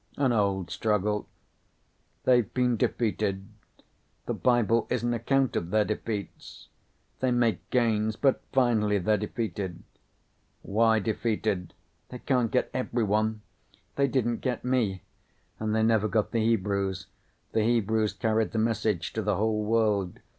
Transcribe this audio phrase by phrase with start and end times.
[0.17, 1.27] "An old struggle."
[2.23, 3.47] "They've been defeated.
[4.25, 6.69] The Bible is an account of their defeats.
[7.19, 9.83] They make gains but finally they're defeated."
[10.63, 11.75] "Why defeated?"
[12.09, 13.41] "They can't get everyone.
[13.95, 15.03] They didn't get me.
[15.59, 17.05] And they never got the Hebrews.
[17.51, 20.17] The Hebrews carried the message to the whole world.